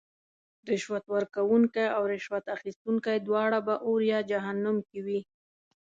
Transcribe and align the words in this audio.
رشوت 0.69 1.03
ورکوونکې 1.15 1.85
او 1.95 2.01
رشوت 2.13 2.45
اخیستونکې 2.57 3.15
دواړه 3.27 3.59
به 3.65 3.75
اور 3.85 3.99
یا 4.11 4.19
جهنم 4.31 4.77
کې 4.87 4.99
وی. 5.05 5.19